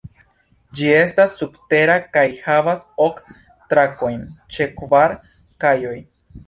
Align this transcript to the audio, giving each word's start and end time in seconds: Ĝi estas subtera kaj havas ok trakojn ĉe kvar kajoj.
Ĝi 0.77 0.87
estas 0.99 1.35
subtera 1.41 1.99
kaj 2.17 2.25
havas 2.47 2.83
ok 3.07 3.21
trakojn 3.75 4.27
ĉe 4.57 4.73
kvar 4.83 5.17
kajoj. 5.67 5.97